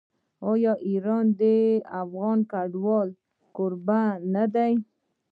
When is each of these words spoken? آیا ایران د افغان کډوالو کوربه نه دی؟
آیا 0.51 0.73
ایران 0.87 1.25
د 1.39 1.41
افغان 2.01 2.39
کډوالو 2.51 3.15
کوربه 3.55 4.01
نه 4.33 4.45
دی؟ 4.53 4.73